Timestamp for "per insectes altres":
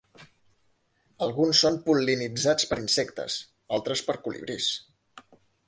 2.71-4.05